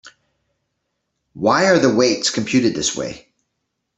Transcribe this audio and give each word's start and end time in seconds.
Why 1.33 1.67
are 1.67 1.77
the 1.77 1.93
weights 1.93 2.31
computed 2.31 2.73
this 2.73 2.95
way? 2.95 3.31